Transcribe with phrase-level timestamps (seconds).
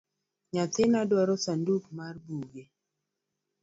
[0.53, 2.63] Nyathina dwaro sanduk mar buge